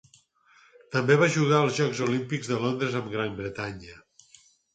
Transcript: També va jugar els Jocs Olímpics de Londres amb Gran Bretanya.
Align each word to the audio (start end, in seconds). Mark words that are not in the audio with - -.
També 0.95 1.17
va 1.23 1.27
jugar 1.35 1.59
els 1.65 1.77
Jocs 1.81 2.01
Olímpics 2.07 2.49
de 2.53 2.59
Londres 2.65 2.99
amb 3.03 3.13
Gran 3.13 3.37
Bretanya. 3.45 4.01